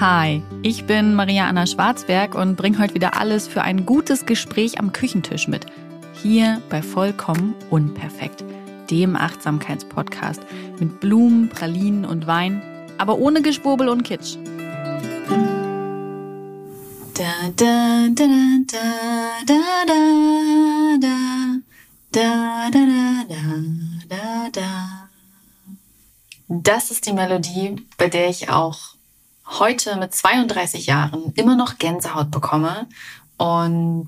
[0.00, 4.78] Hi, ich bin Maria Anna Schwarzberg und bringe heute wieder alles für ein gutes Gespräch
[4.78, 5.66] am Küchentisch mit.
[6.22, 8.44] Hier bei Vollkommen Unperfekt,
[8.92, 10.40] dem Achtsamkeitspodcast
[10.78, 12.62] mit Blumen, Pralinen und Wein,
[12.96, 14.36] aber ohne Geschwurbel und Kitsch.
[17.14, 18.24] Da, da, da,
[18.68, 18.78] da,
[19.48, 19.94] da, da,
[21.00, 21.10] da,
[22.12, 23.36] da, da, da,
[24.08, 25.08] da, da.
[26.46, 28.97] Das ist die Melodie, bei der ich auch
[29.48, 32.86] heute mit 32 Jahren immer noch Gänsehaut bekomme
[33.36, 34.06] und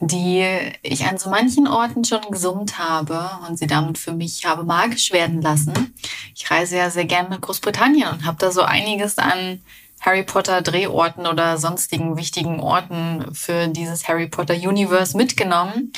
[0.00, 0.44] die
[0.82, 5.12] ich an so manchen Orten schon gesummt habe und sie damit für mich habe magisch
[5.12, 5.94] werden lassen.
[6.34, 9.62] Ich reise ja sehr gerne nach Großbritannien und habe da so einiges an
[10.00, 15.92] Harry Potter Drehorten oder sonstigen wichtigen Orten für dieses Harry Potter Universe mitgenommen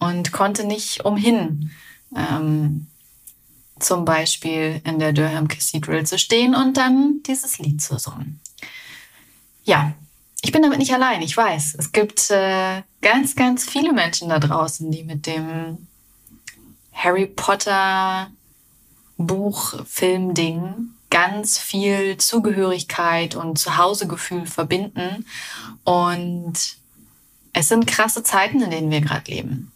[0.00, 1.70] und konnte nicht umhin,
[2.16, 2.88] ähm,
[3.84, 8.40] zum Beispiel in der Durham Cathedral zu stehen und dann dieses Lied zu singen.
[9.64, 9.92] Ja,
[10.42, 11.76] ich bin damit nicht allein, ich weiß.
[11.78, 15.86] Es gibt äh, ganz, ganz viele Menschen da draußen, die mit dem
[16.92, 18.30] Harry Potter
[19.16, 25.24] Buch, Film, Ding ganz viel Zugehörigkeit und Zuhausegefühl verbinden.
[25.84, 26.54] Und
[27.52, 29.70] es sind krasse Zeiten, in denen wir gerade leben.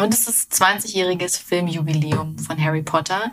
[0.00, 3.32] Und es ist 20-jähriges Filmjubiläum von Harry Potter.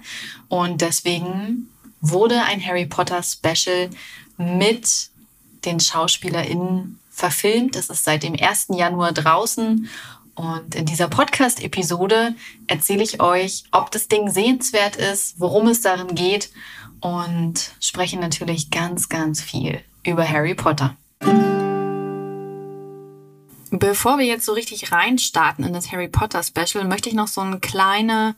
[0.50, 1.70] Und deswegen
[2.02, 3.90] wurde ein Harry Potter Special
[4.38, 5.10] mit
[5.64, 7.78] den SchauspielerInnen verfilmt.
[7.78, 8.68] Es ist seit dem 1.
[8.72, 9.88] Januar draußen.
[10.36, 12.36] Und in dieser Podcast-Episode
[12.68, 16.52] erzähle ich euch, ob das Ding sehenswert ist, worum es darin geht
[17.00, 20.96] und spreche natürlich ganz, ganz viel über Harry Potter.
[23.72, 27.42] Bevor wir jetzt so richtig reinstarten in das Harry Potter Special, möchte ich noch so
[27.42, 28.36] eine kleine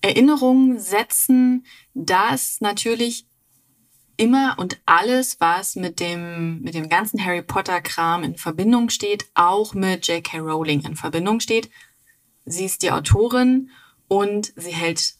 [0.00, 1.64] Erinnerung setzen,
[1.94, 3.26] dass natürlich
[4.16, 9.26] immer und alles, was mit dem, mit dem ganzen Harry Potter Kram in Verbindung steht,
[9.34, 10.38] auch mit J.K.
[10.38, 11.70] Rowling in Verbindung steht.
[12.44, 13.70] Sie ist die Autorin
[14.08, 15.14] und sie hält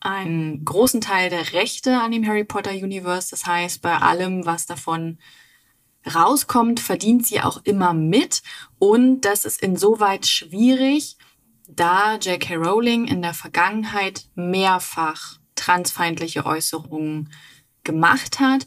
[0.00, 3.30] einen großen Teil der Rechte an dem Harry Potter Universe.
[3.30, 5.18] Das heißt, bei allem, was davon
[6.06, 8.42] rauskommt, verdient sie auch immer mit.
[8.78, 11.16] Und das ist insoweit schwierig,
[11.68, 12.56] da J.K.
[12.56, 17.30] Rowling in der Vergangenheit mehrfach transfeindliche Äußerungen
[17.84, 18.66] gemacht hat.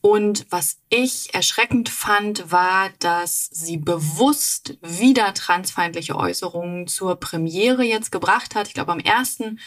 [0.00, 8.12] Und was ich erschreckend fand, war, dass sie bewusst wieder transfeindliche Äußerungen zur Premiere jetzt
[8.12, 8.68] gebracht hat.
[8.68, 9.58] Ich glaube, am ersten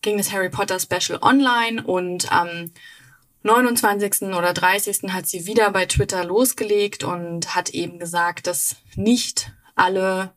[0.00, 2.70] ging das Harry Potter Special online und am
[3.44, 4.22] 29.
[4.34, 5.12] oder 30.
[5.12, 10.32] hat sie wieder bei Twitter losgelegt und hat eben gesagt, dass nicht alle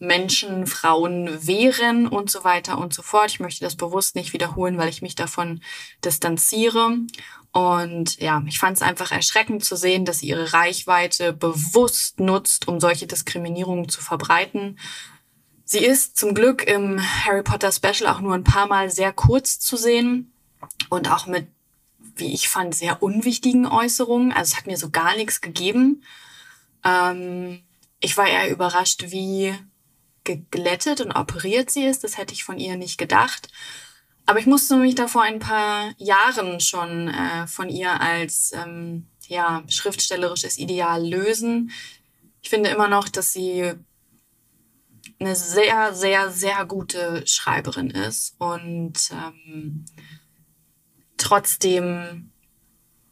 [0.00, 3.30] Menschen, Frauen wären und so weiter und so fort.
[3.30, 5.60] Ich möchte das bewusst nicht wiederholen, weil ich mich davon
[6.04, 6.96] distanziere.
[7.52, 12.66] Und ja, ich fand es einfach erschreckend zu sehen, dass sie ihre Reichweite bewusst nutzt,
[12.66, 14.80] um solche Diskriminierungen zu verbreiten.
[15.64, 19.60] Sie ist zum Glück im Harry Potter Special auch nur ein paar Mal sehr kurz
[19.60, 20.32] zu sehen
[20.88, 21.46] und auch mit
[22.20, 24.32] wie ich fand, sehr unwichtigen Äußerungen.
[24.32, 26.04] Also es hat mir so gar nichts gegeben.
[26.84, 27.62] Ähm,
[28.00, 29.54] ich war eher überrascht, wie
[30.24, 32.04] geglättet und operiert sie ist.
[32.04, 33.48] Das hätte ich von ihr nicht gedacht.
[34.26, 39.08] Aber ich musste mich da vor ein paar Jahren schon äh, von ihr als ähm,
[39.26, 41.72] ja, schriftstellerisches Ideal lösen.
[42.42, 43.72] Ich finde immer noch, dass sie
[45.18, 49.84] eine sehr, sehr, sehr gute Schreiberin ist und ähm,
[51.20, 52.32] Trotzdem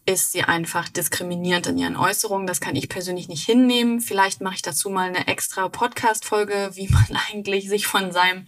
[0.07, 2.47] ist sie einfach diskriminierend in ihren Äußerungen.
[2.47, 4.01] Das kann ich persönlich nicht hinnehmen.
[4.01, 8.47] Vielleicht mache ich dazu mal eine extra Podcast-Folge, wie man eigentlich sich von seinem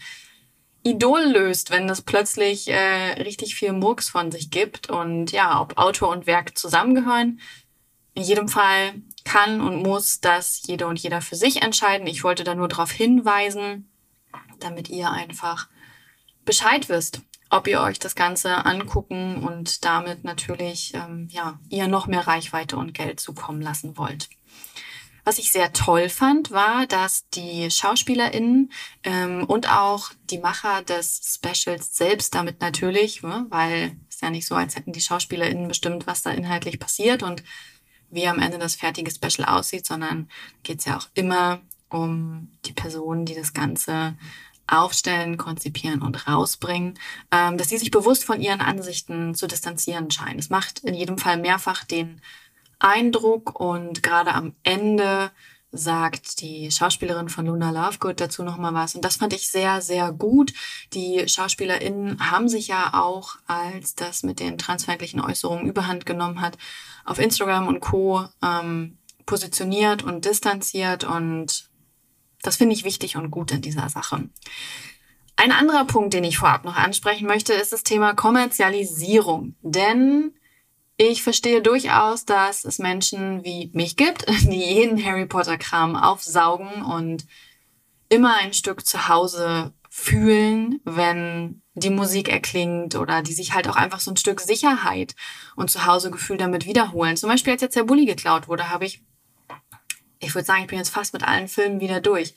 [0.82, 5.76] Idol löst, wenn es plötzlich äh, richtig viel Murks von sich gibt und ja, ob
[5.76, 7.38] Autor und Werk zusammengehören.
[8.15, 8.94] In jedem Fall
[9.25, 12.06] kann und muss das jeder und jeder für sich entscheiden.
[12.06, 13.91] Ich wollte da nur darauf hinweisen,
[14.59, 15.69] damit ihr einfach
[16.47, 17.20] Bescheid wisst
[17.50, 22.76] ob ihr euch das Ganze angucken und damit natürlich ähm, ja, ihr noch mehr Reichweite
[22.76, 24.29] und Geld zukommen lassen wollt.
[25.25, 28.73] Was ich sehr toll fand, war, dass die SchauspielerInnen
[29.05, 34.47] ähm, und auch die Macher des Specials selbst damit natürlich, ne, weil es ja nicht
[34.47, 37.43] so, als hätten die SchauspielerInnen bestimmt, was da inhaltlich passiert und
[38.11, 40.29] wie am Ende das fertige Special aussieht, sondern
[40.62, 41.61] geht es ja auch immer
[41.91, 44.17] um die Person, die das Ganze
[44.70, 46.99] aufstellen, konzipieren und rausbringen,
[47.31, 50.38] ähm, dass sie sich bewusst von ihren Ansichten zu distanzieren scheinen.
[50.38, 52.20] Es macht in jedem Fall mehrfach den
[52.78, 55.31] Eindruck und gerade am Ende
[55.72, 58.94] sagt die Schauspielerin von Luna Lovegood dazu nochmal was.
[58.94, 60.52] Und das fand ich sehr, sehr gut.
[60.94, 66.58] Die SchauspielerInnen haben sich ja auch, als das mit den transfeindlichen Äußerungen überhand genommen hat,
[67.05, 68.26] auf Instagram und Co.
[68.43, 68.96] Ähm,
[69.26, 71.05] positioniert und distanziert.
[71.05, 71.69] Und
[72.42, 74.28] das finde ich wichtig und gut in dieser Sache.
[75.37, 79.54] Ein anderer Punkt, den ich vorab noch ansprechen möchte, ist das Thema Kommerzialisierung.
[79.62, 80.34] Denn
[80.96, 86.82] ich verstehe durchaus, dass es Menschen wie mich gibt, die jeden Harry Potter Kram aufsaugen
[86.82, 87.25] und
[88.10, 93.76] immer ein Stück zu Hause fühlen, wenn die Musik erklingt oder die sich halt auch
[93.76, 95.14] einfach so ein Stück Sicherheit
[95.56, 97.16] und Zuhausegefühl damit wiederholen.
[97.16, 99.02] Zum Beispiel, als jetzt der Bulli geklaut wurde, habe ich,
[100.20, 102.34] ich würde sagen, ich bin jetzt fast mit allen Filmen wieder durch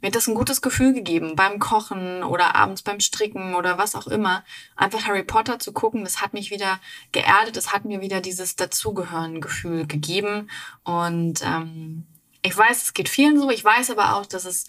[0.00, 3.94] mir hat das ein gutes Gefühl gegeben beim Kochen oder abends beim Stricken oder was
[3.94, 4.44] auch immer.
[4.76, 6.80] Einfach Harry Potter zu gucken, das hat mich wieder
[7.12, 10.50] geerdet, das hat mir wieder dieses Dazugehören-Gefühl gegeben.
[10.84, 12.06] Und ähm,
[12.42, 13.50] ich weiß, es geht vielen so.
[13.50, 14.66] Ich weiß aber auch, dass es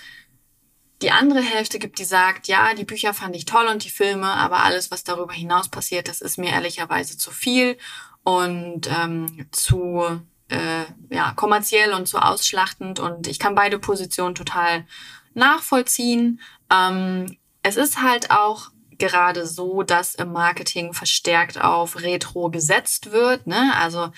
[1.04, 4.28] die andere Hälfte gibt, die sagt, ja, die Bücher fand ich toll und die Filme,
[4.28, 7.78] aber alles, was darüber hinaus passiert, das ist mir ehrlicherweise zu viel
[8.24, 13.00] und ähm, zu äh, ja, kommerziell und zu ausschlachtend.
[13.00, 14.86] Und ich kann beide Positionen total
[15.34, 16.42] nachvollziehen.
[16.72, 23.48] Ähm, es ist halt auch gerade so, dass im Marketing verstärkt auf Retro gesetzt wird.
[23.48, 23.74] Ne?
[23.78, 24.12] Also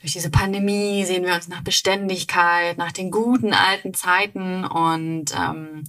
[0.00, 5.84] durch diese Pandemie sehen wir uns nach Beständigkeit, nach den guten alten Zeiten und ähm,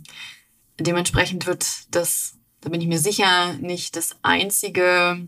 [0.79, 5.27] dementsprechend wird das, da bin ich mir sicher, nicht das einzige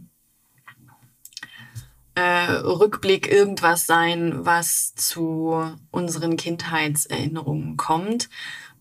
[2.15, 8.29] äh, Rückblick irgendwas sein, was zu unseren Kindheitserinnerungen kommt.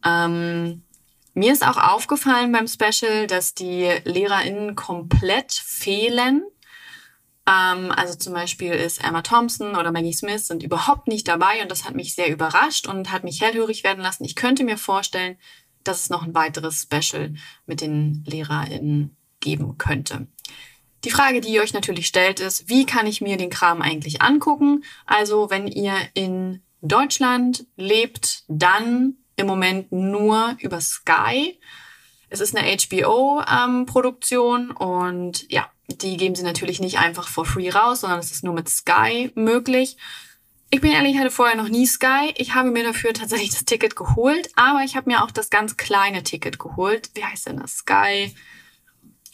[0.05, 0.83] Ähm,
[1.35, 6.43] mir ist auch aufgefallen beim Special, dass die LehrerInnen komplett fehlen.
[7.47, 11.71] Ähm, also zum Beispiel ist Emma Thompson oder Maggie Smith sind überhaupt nicht dabei und
[11.71, 14.25] das hat mich sehr überrascht und hat mich hellhörig werden lassen.
[14.25, 15.37] Ich könnte mir vorstellen,
[15.85, 17.35] dass es noch ein weiteres Special
[17.67, 20.27] mit den LehrerInnen geben könnte.
[21.05, 24.21] Die Frage, die ihr euch natürlich stellt, ist, wie kann ich mir den Kram eigentlich
[24.21, 24.85] angucken?
[25.07, 31.59] Also, wenn ihr in Deutschland lebt, dann im Moment nur über Sky.
[32.29, 37.71] Es ist eine HBO-Produktion ähm, und ja, die geben sie natürlich nicht einfach for free
[37.71, 39.97] raus, sondern es ist nur mit Sky möglich.
[40.71, 42.33] Ich bin ehrlich, ich hatte vorher noch nie Sky.
[42.37, 45.77] Ich habe mir dafür tatsächlich das Ticket geholt, aber ich habe mir auch das ganz
[45.77, 47.11] kleine Ticket geholt.
[47.15, 47.79] Wie heißt denn das?
[47.79, 48.33] Sky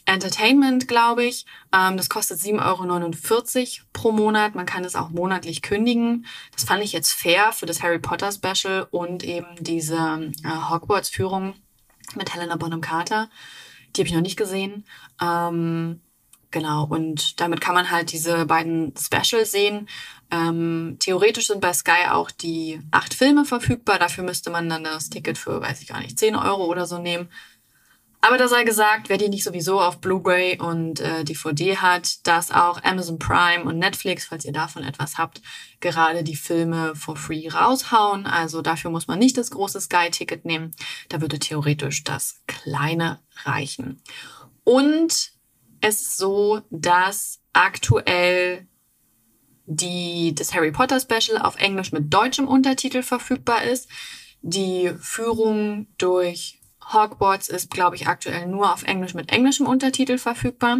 [0.07, 1.45] Entertainment, glaube ich.
[1.73, 4.55] Ähm, das kostet 7,49 Euro pro Monat.
[4.55, 6.25] Man kann es auch monatlich kündigen.
[6.53, 11.55] Das fand ich jetzt fair für das Harry Potter Special und eben diese äh, Hogwarts-Führung
[12.15, 13.29] mit Helena Bonham Carter.
[13.95, 14.85] Die habe ich noch nicht gesehen.
[15.21, 15.99] Ähm,
[16.51, 19.89] genau, und damit kann man halt diese beiden Specials sehen.
[20.31, 23.99] Ähm, theoretisch sind bei Sky auch die acht Filme verfügbar.
[23.99, 26.97] Dafür müsste man dann das Ticket für, weiß ich gar nicht, 10 Euro oder so
[26.97, 27.29] nehmen.
[28.27, 32.51] Aber da sei gesagt, wer die nicht sowieso auf Blu-ray und äh, DVD hat, dass
[32.51, 35.41] auch Amazon Prime und Netflix, falls ihr davon etwas habt,
[35.79, 38.25] gerade die Filme for free raushauen.
[38.25, 40.75] Also dafür muss man nicht das große Sky-Ticket nehmen.
[41.07, 44.01] Da würde theoretisch das kleine reichen.
[44.65, 45.31] Und
[45.79, 48.67] es ist so, dass aktuell
[49.67, 53.87] die, das Harry Potter Special auf Englisch mit deutschem Untertitel verfügbar ist.
[54.41, 56.56] Die Führung durch
[56.93, 60.79] Hogwarts ist, glaube ich, aktuell nur auf Englisch mit englischem Untertitel verfügbar.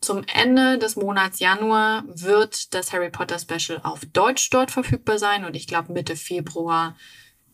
[0.00, 5.44] Zum Ende des Monats Januar wird das Harry Potter Special auf Deutsch dort verfügbar sein
[5.44, 6.96] und ich glaube Mitte Februar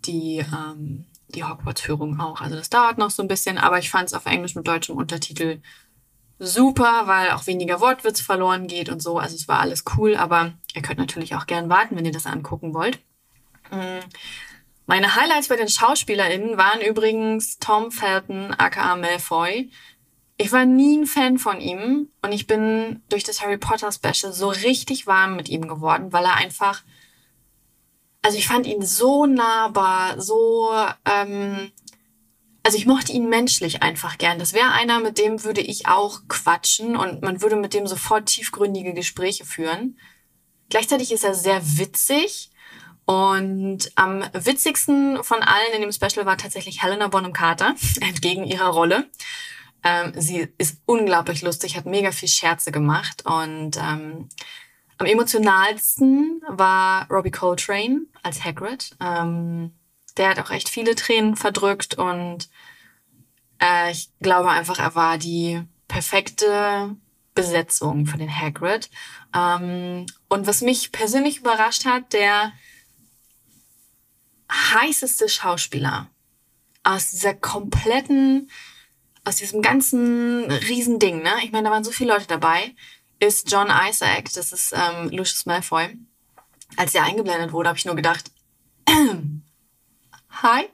[0.06, 2.40] die, ähm, die Hogwarts-Führung auch.
[2.40, 4.96] Also das dauert noch so ein bisschen, aber ich fand es auf Englisch mit deutschem
[4.96, 5.60] Untertitel
[6.38, 9.18] super, weil auch weniger Wortwitz verloren geht und so.
[9.18, 12.26] Also es war alles cool, aber ihr könnt natürlich auch gern warten, wenn ihr das
[12.26, 12.98] angucken wollt.
[13.70, 14.00] Mm.
[14.88, 19.70] Meine Highlights bei den SchauspielerInnen waren übrigens Tom Felton, aka Malfoy.
[20.38, 24.32] Ich war nie ein Fan von ihm und ich bin durch das Harry Potter Special
[24.32, 26.84] so richtig warm mit ihm geworden, weil er einfach,
[28.22, 30.70] also ich fand ihn so nahbar, so,
[31.04, 31.70] ähm,
[32.62, 34.38] also ich mochte ihn menschlich einfach gern.
[34.38, 38.24] Das wäre einer, mit dem würde ich auch quatschen und man würde mit dem sofort
[38.24, 39.98] tiefgründige Gespräche führen.
[40.70, 42.48] Gleichzeitig ist er sehr witzig
[43.08, 48.68] und am witzigsten von allen in dem Special war tatsächlich Helena Bonham Carter, entgegen ihrer
[48.68, 49.08] Rolle.
[49.82, 54.28] Ähm, sie ist unglaublich lustig, hat mega viel Scherze gemacht und ähm,
[54.98, 58.94] am emotionalsten war Robbie Coltrane als Hagrid.
[59.00, 59.72] Ähm,
[60.18, 62.50] der hat auch echt viele Tränen verdrückt und
[63.58, 66.94] äh, ich glaube einfach, er war die perfekte
[67.34, 68.90] Besetzung für den Hagrid.
[69.34, 72.52] Ähm, und was mich persönlich überrascht hat, der
[74.50, 76.08] heißeste Schauspieler
[76.82, 78.50] aus dieser kompletten,
[79.24, 81.32] aus diesem ganzen Riesending, ne?
[81.42, 82.74] Ich meine, da waren so viele Leute dabei,
[83.18, 85.96] ist John Isaac, das ist ähm, Lucius Malfoy.
[86.76, 88.30] Als er eingeblendet wurde, habe ich nur gedacht,
[90.42, 90.68] hi.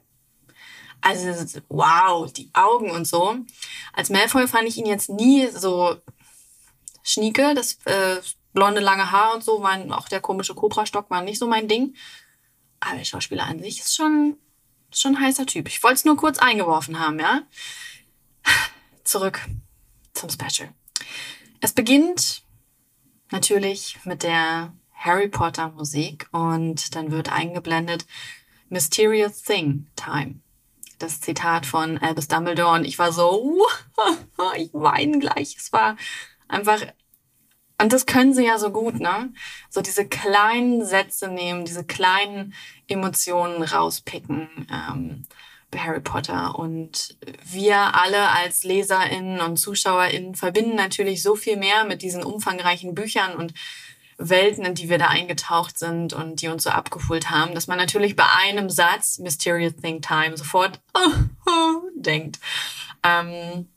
[1.01, 3.37] Also, wow, die Augen und so.
[3.93, 5.97] Als Malfoy fand ich ihn jetzt nie so
[7.03, 8.21] schnieke, das äh,
[8.55, 11.95] blonde lange Haar und so, waren auch der komische Cobra-Stock war nicht so mein Ding.
[12.85, 14.37] Aber der Schauspieler an sich ist schon,
[14.93, 15.69] schon ein heißer Typ.
[15.69, 17.43] Ich wollte es nur kurz eingeworfen haben, ja.
[19.05, 19.41] Zurück
[20.13, 20.73] zum Special.
[21.61, 22.43] Es beginnt
[23.31, 28.07] natürlich mit der Harry Potter Musik und dann wird eingeblendet
[28.69, 30.41] Mysterious Thing Time.
[30.99, 33.67] Das Zitat von Albus Dumbledore und ich war so,
[34.57, 35.57] ich weine gleich.
[35.57, 35.97] Es war
[36.49, 36.81] einfach
[37.81, 39.33] und das können sie ja so gut, ne?
[39.69, 42.55] So diese kleinen Sätze nehmen, diese kleinen
[42.87, 45.27] Emotionen rauspicken ähm,
[45.71, 46.57] bei Harry Potter.
[46.59, 52.95] Und wir alle als LeserInnen und ZuschauerInnen verbinden natürlich so viel mehr mit diesen umfangreichen
[52.95, 53.55] Büchern und
[54.17, 57.79] Welten, in die wir da eingetaucht sind und die uns so abgeholt haben, dass man
[57.79, 60.81] natürlich bei einem Satz Mysterious Thing Time sofort
[61.97, 62.39] denkt.
[63.03, 63.69] Ähm,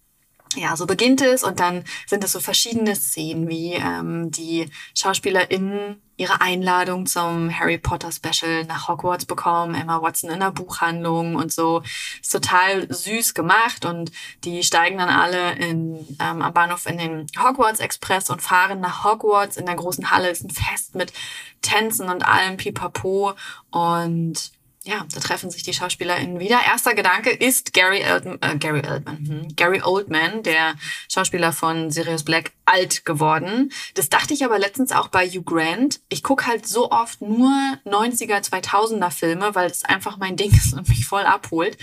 [0.55, 6.01] ja, so beginnt es und dann sind es so verschiedene Szenen, wie ähm, die SchauspielerInnen
[6.17, 11.51] ihre Einladung zum Harry Potter Special nach Hogwarts bekommen, Emma Watson in der Buchhandlung und
[11.51, 11.83] so.
[12.21, 14.11] Ist total süß gemacht und
[14.43, 19.03] die steigen dann alle in, ähm, am Bahnhof in den Hogwarts Express und fahren nach
[19.03, 19.57] Hogwarts.
[19.57, 21.13] In der großen Halle ist ein Fest mit
[21.61, 23.33] Tänzen und allem Pipapo
[23.69, 24.56] und
[24.87, 26.59] ja, da treffen sich die SchauspielerInnen wieder.
[26.65, 30.75] Erster Gedanke ist Gary Oldman, äh, Gary Oldman, hm, Gary Oldman, der
[31.11, 33.71] Schauspieler von Sirius Black, alt geworden.
[33.95, 35.99] Das dachte ich aber letztens auch bei Hugh Grant.
[36.07, 37.51] Ich gucke halt so oft nur
[37.85, 41.77] 90er, 2000er Filme, weil es einfach mein Ding ist und mich voll abholt.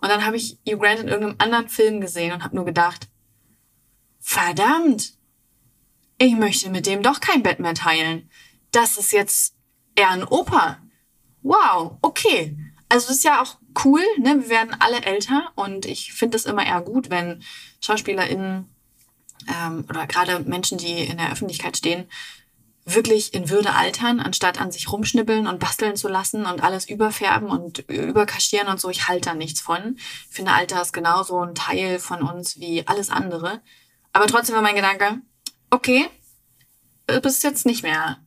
[0.00, 3.08] Und dann habe ich Hugh Grant in irgendeinem anderen Film gesehen und habe nur gedacht,
[4.20, 5.14] verdammt,
[6.18, 8.28] ich möchte mit dem doch kein mehr teilen.
[8.70, 9.54] Das ist jetzt
[9.94, 10.78] eher ein Opa
[11.42, 12.56] wow, okay.
[12.88, 14.40] Also das ist ja auch cool, ne?
[14.42, 17.42] Wir werden alle älter und ich finde es immer eher gut, wenn
[17.80, 18.68] SchauspielerInnen
[19.46, 22.08] ähm, oder gerade Menschen, die in der Öffentlichkeit stehen,
[22.94, 27.50] wirklich in Würde altern, anstatt an sich rumschnibbeln und basteln zu lassen und alles überfärben
[27.50, 28.88] und überkaschieren und so.
[28.88, 29.96] Ich halte da nichts von.
[29.98, 33.60] Ich finde, Alter ist genauso ein Teil von uns wie alles andere.
[34.12, 35.20] Aber trotzdem war mein Gedanke,
[35.70, 36.08] okay,
[37.06, 38.18] du bist jetzt nicht mehr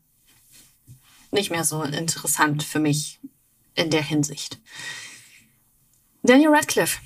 [1.32, 3.20] nicht mehr so interessant für mich
[3.76, 4.60] in der Hinsicht.
[6.24, 7.00] Daniel Radcliffe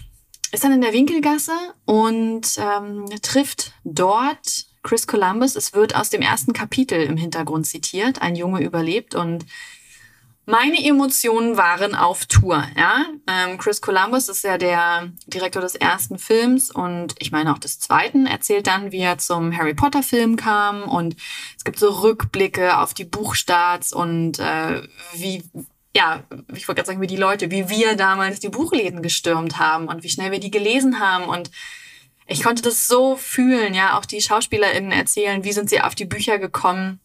[0.51, 5.55] ist dann in der Winkelgasse und ähm, trifft dort Chris Columbus.
[5.55, 8.22] Es wird aus dem ersten Kapitel im Hintergrund zitiert.
[8.22, 9.46] Ein Junge überlebt und
[10.46, 12.64] meine Emotionen waren auf Tour.
[12.78, 13.06] Ja?
[13.28, 17.80] Ähm, Chris Columbus ist ja der Direktor des ersten Films und ich meine auch des
[17.80, 21.16] zweiten, erzählt dann, wie er zum Harry Potter Film kam und
[21.58, 24.84] es gibt so Rückblicke auf die Buchstarts und äh,
[25.14, 25.44] wie,
[25.96, 26.24] ja,
[26.54, 30.04] ich wollte gerade sagen, wie die Leute, wie wir damals die Buchläden gestürmt haben und
[30.04, 31.50] wie schnell wir die gelesen haben und
[32.28, 36.06] ich konnte das so fühlen, ja, auch die SchauspielerInnen erzählen, wie sind sie auf die
[36.06, 37.00] Bücher gekommen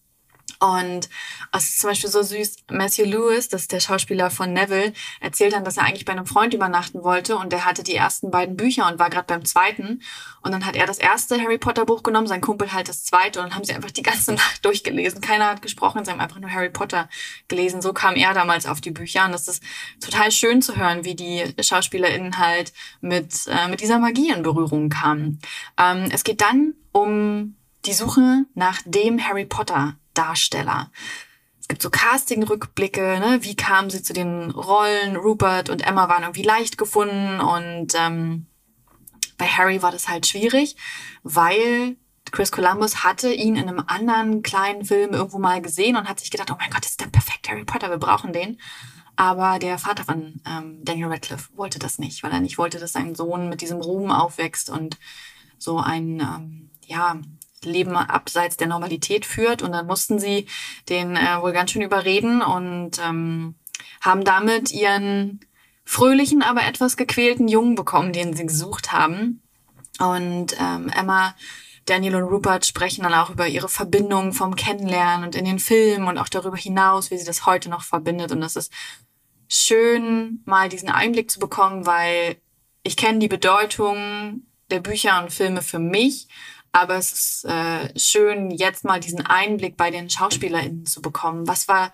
[0.59, 1.09] und
[1.52, 5.52] es ist zum Beispiel so süß, Matthew Lewis, das ist der Schauspieler von Neville, erzählt
[5.52, 8.57] dann, dass er eigentlich bei einem Freund übernachten wollte und der hatte die ersten beiden
[8.57, 10.02] Bücher und war gerade beim zweiten.
[10.42, 13.40] Und dann hat er das erste Harry Potter Buch genommen, sein Kumpel halt das zweite
[13.40, 15.21] und dann haben sie einfach die ganze Nacht durchgelesen.
[15.21, 17.09] Keiner hat gesprochen, sie haben einfach nur Harry Potter
[17.49, 17.83] gelesen.
[17.83, 19.62] So kam er damals auf die Bücher und das ist
[20.00, 24.88] total schön zu hören, wie die SchauspielerInnen halt mit, äh, mit dieser Magie in Berührung
[24.88, 25.40] kamen.
[25.78, 30.90] Ähm, es geht dann um die Suche nach dem Harry Potter Darsteller.
[31.60, 33.38] Es gibt so Casting-Rückblicke, ne?
[33.42, 35.16] wie kamen sie zu den Rollen?
[35.16, 38.46] Rupert und Emma waren irgendwie leicht gefunden und ähm,
[39.38, 40.76] bei Harry war das halt schwierig,
[41.22, 41.96] weil
[42.32, 46.30] Chris Columbus hatte ihn in einem anderen kleinen Film irgendwo mal gesehen und hat sich
[46.30, 48.58] gedacht, oh mein Gott, das ist der perfekte Harry Potter, wir brauchen den.
[49.16, 52.92] Aber der Vater von ähm, Daniel Radcliffe wollte das nicht, weil er nicht wollte, dass
[52.92, 54.98] sein Sohn mit diesem Ruhm aufwächst und
[55.58, 57.20] so ein, ähm, ja,
[57.64, 59.62] Leben abseits der Normalität führt.
[59.62, 60.46] Und dann mussten sie
[60.88, 63.54] den äh, wohl ganz schön überreden und ähm,
[64.00, 65.40] haben damit ihren
[65.84, 69.42] fröhlichen, aber etwas gequälten Jungen bekommen, den sie gesucht haben.
[69.98, 71.34] Und ähm, Emma,
[71.84, 76.08] Daniel und Rupert sprechen dann auch über ihre Verbindung vom Kennenlernen und in den Filmen
[76.08, 78.32] und auch darüber hinaus, wie sie das heute noch verbindet.
[78.32, 78.72] Und das ist
[79.48, 82.36] schön, mal diesen Einblick zu bekommen, weil
[82.82, 86.28] ich kenne die Bedeutung der Bücher und Filme für mich
[86.72, 91.48] aber es ist äh, schön, jetzt mal diesen Einblick bei den SchauspielerInnen zu bekommen.
[91.48, 91.92] Was war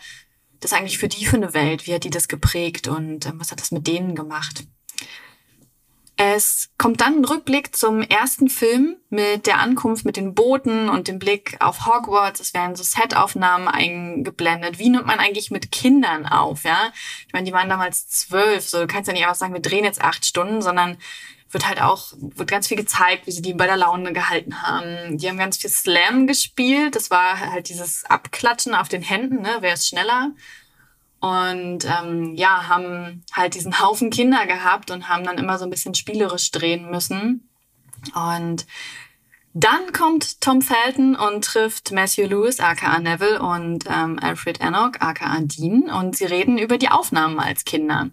[0.60, 1.86] das eigentlich für die für eine Welt?
[1.86, 4.64] Wie hat die das geprägt und ähm, was hat das mit denen gemacht?
[6.18, 11.08] Es kommt dann ein Rückblick zum ersten Film mit der Ankunft mit den Booten und
[11.08, 12.40] dem Blick auf Hogwarts.
[12.40, 14.78] Es werden so Setaufnahmen eingeblendet.
[14.78, 16.90] Wie nimmt man eigentlich mit Kindern auf, ja?
[17.26, 19.84] Ich meine, die waren damals zwölf, so du kannst ja nicht einfach sagen, wir drehen
[19.84, 20.96] jetzt acht Stunden, sondern
[21.50, 25.16] wird halt auch, wird ganz viel gezeigt, wie sie die bei der Laune gehalten haben.
[25.18, 26.96] Die haben ganz viel Slam gespielt.
[26.96, 29.58] Das war halt dieses Abklatschen auf den Händen, ne?
[29.60, 30.32] Wer ist schneller?
[31.20, 35.70] Und ähm, ja, haben halt diesen Haufen Kinder gehabt und haben dann immer so ein
[35.70, 37.48] bisschen spielerisch drehen müssen.
[38.14, 38.66] Und
[39.54, 45.38] dann kommt Tom Felton und trifft Matthew Lewis, aka Neville, und ähm, Alfred Enoch, aka
[45.40, 45.90] Dean.
[45.90, 48.10] Und sie reden über die Aufnahmen als Kinder.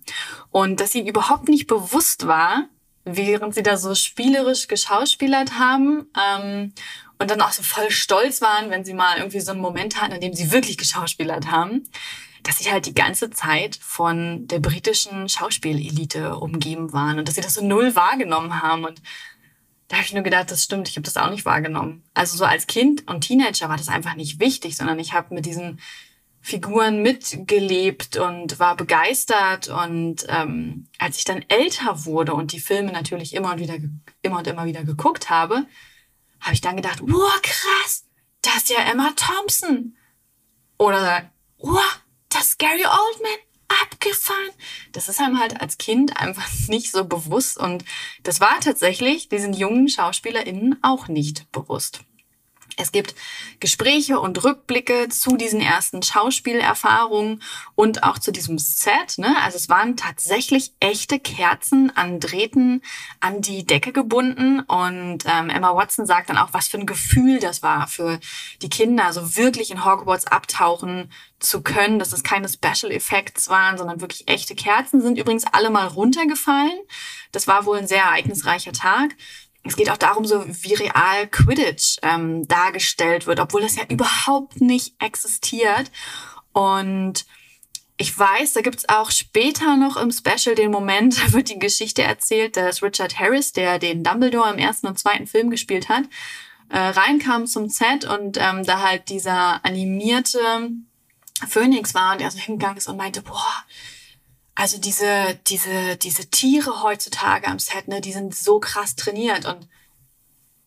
[0.52, 2.70] Und dass ihnen überhaupt nicht bewusst war,
[3.06, 6.74] während sie da so spielerisch geschauspielert haben ähm,
[7.20, 10.14] und dann auch so voll stolz waren, wenn sie mal irgendwie so einen Moment hatten,
[10.14, 11.84] in dem sie wirklich geschauspielert haben,
[12.44, 17.42] dass sie halt die ganze Zeit von der britischen Schauspielelite umgeben waren und dass sie
[17.42, 18.84] das so null wahrgenommen haben.
[18.86, 19.02] Und
[19.88, 22.04] da habe ich nur gedacht, das stimmt, ich habe das auch nicht wahrgenommen.
[22.14, 25.46] Also so als Kind und Teenager war das einfach nicht wichtig, sondern ich habe mit
[25.46, 25.80] diesen
[26.46, 29.70] Figuren mitgelebt und war begeistert.
[29.70, 33.76] Und ähm, als ich dann älter wurde und die Filme natürlich immer und wieder,
[34.22, 35.66] immer und immer wieder geguckt habe,
[36.42, 38.04] habe ich dann gedacht, wow, krass,
[38.42, 39.96] das ist ja Emma Thompson.
[40.78, 43.40] Oder, wow, das ist Gary Oldman.
[43.82, 44.52] Abgefahren.
[44.92, 47.84] Das ist einem halt als Kind einfach nicht so bewusst und
[48.22, 52.02] das war tatsächlich diesen jungen SchauspielerInnen auch nicht bewusst.
[52.78, 53.16] Es gibt
[53.60, 57.42] Gespräche und Rückblicke zu diesen ersten Schauspielerfahrungen
[57.76, 59.18] und auch zu diesem Set.
[59.18, 59.36] Ne?
[59.44, 62.82] Also es waren tatsächlich echte Kerzen an Drähten
[63.20, 64.62] an die Decke gebunden.
[64.62, 68.20] Und ähm, Emma Watson sagt dann auch, was für ein Gefühl das war für
[68.62, 73.78] die Kinder, also wirklich in Hogwarts abtauchen zu können, dass es keine Special Effects waren,
[73.78, 76.80] sondern wirklich echte Kerzen sind übrigens alle mal runtergefallen.
[77.32, 79.16] Das war wohl ein sehr ereignisreicher Tag
[79.64, 84.60] es geht auch darum, so wie real Quidditch ähm, dargestellt wird, obwohl das ja überhaupt
[84.60, 85.90] nicht existiert.
[86.52, 87.26] Und
[87.98, 92.04] ich weiß, da gibt's auch später noch im Special den Moment, da wird die Geschichte
[92.04, 96.04] erzählt, dass Richard Harris, der den Dumbledore im ersten und zweiten Film gespielt hat,
[96.70, 100.40] äh, reinkam zum Set und ähm, da halt dieser animierte
[101.48, 103.64] Phönix war und er so hingegangen ist und meinte, boah,
[104.56, 109.68] also diese, diese, diese Tiere heutzutage am Set, ne, die sind so krass trainiert und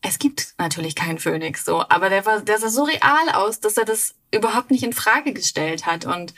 [0.01, 3.77] es gibt natürlich keinen Phönix so, aber der war, der sah so real aus, dass
[3.77, 6.33] er das überhaupt nicht in Frage gestellt hat und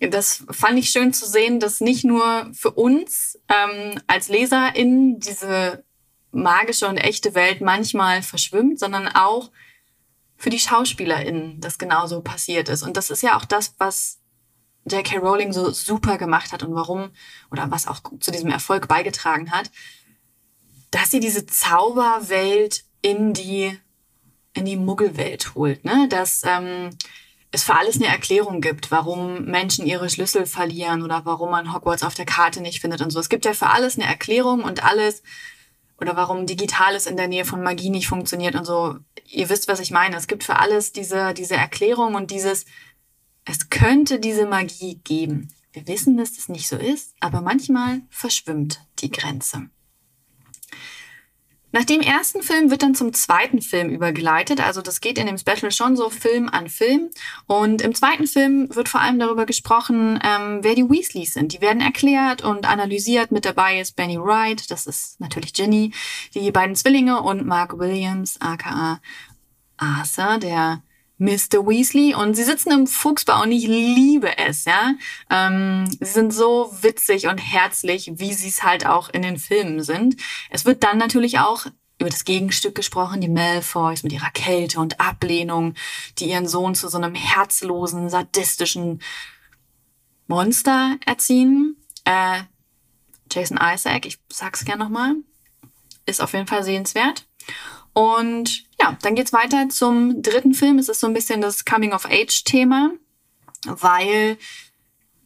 [0.00, 5.84] das fand ich schön zu sehen, dass nicht nur für uns ähm, als LeserInnen diese
[6.30, 9.50] magische und echte Welt manchmal verschwimmt, sondern auch
[10.36, 12.84] für die SchauspielerInnen das genauso passiert ist.
[12.84, 14.20] Und das ist ja auch das, was
[14.88, 15.18] J.K.
[15.18, 17.10] Rowling so super gemacht hat und warum
[17.50, 19.70] oder was auch zu diesem Erfolg beigetragen hat,
[20.90, 23.78] dass sie diese Zauberwelt in die
[24.54, 26.08] in die Muggelwelt holt, ne?
[26.08, 26.90] Dass ähm,
[27.50, 32.02] es für alles eine Erklärung gibt, warum Menschen ihre Schlüssel verlieren oder warum man Hogwarts
[32.02, 33.20] auf der Karte nicht findet und so.
[33.20, 35.22] Es gibt ja für alles eine Erklärung und alles
[36.00, 38.96] oder warum Digitales in der Nähe von Magie nicht funktioniert und so.
[39.26, 40.16] Ihr wisst, was ich meine.
[40.16, 42.66] Es gibt für alles diese diese Erklärung und dieses
[43.48, 45.48] es könnte diese Magie geben.
[45.72, 49.70] Wir wissen, dass das nicht so ist, aber manchmal verschwimmt die Grenze.
[51.70, 54.60] Nach dem ersten Film wird dann zum zweiten Film übergeleitet.
[54.60, 57.10] Also das geht in dem Special schon so Film an Film.
[57.46, 61.52] Und im zweiten Film wird vor allem darüber gesprochen, ähm, wer die Weasleys sind.
[61.52, 63.32] Die werden erklärt und analysiert.
[63.32, 65.92] Mit dabei ist Benny Wright, das ist natürlich Ginny,
[66.34, 69.00] die beiden Zwillinge und Mark Williams, aka
[69.76, 70.82] Arthur, der
[71.18, 71.66] Mr.
[71.66, 74.94] Weasley und sie sitzen im Fuchsbau und ich liebe es, ja.
[75.30, 79.82] Ähm, sie sind so witzig und herzlich, wie sie es halt auch in den Filmen
[79.82, 80.16] sind.
[80.50, 81.66] Es wird dann natürlich auch
[82.00, 85.74] über das Gegenstück gesprochen, die Malfoys mit ihrer Kälte und Ablehnung,
[86.18, 89.02] die ihren Sohn zu so einem herzlosen, sadistischen
[90.28, 91.76] Monster erziehen.
[92.04, 92.42] Äh,
[93.30, 95.16] Jason Isaac, ich sag's gern nochmal,
[96.06, 97.26] ist auf jeden Fall sehenswert.
[97.98, 100.78] Und ja, dann geht's weiter zum dritten Film.
[100.78, 102.92] Es ist so ein bisschen das Coming-of-Age-Thema,
[103.64, 104.38] weil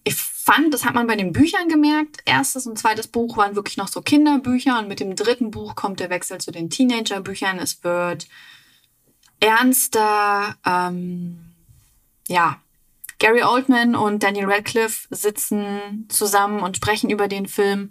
[0.05, 2.23] ich fand, das hat man bei den Büchern gemerkt.
[2.25, 6.01] Erstes und zweites Buch waren wirklich noch so Kinderbücher und mit dem dritten Buch kommt
[6.01, 7.59] der Wechsel zu den Teenagerbüchern.
[7.59, 8.27] Es wird
[9.39, 10.57] ernster.
[10.65, 11.53] Ähm,
[12.27, 12.59] ja,
[13.19, 17.91] Gary Oldman und Daniel Radcliffe sitzen zusammen und sprechen über den Film.